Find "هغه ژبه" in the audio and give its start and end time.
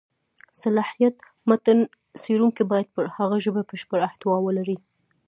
3.17-3.61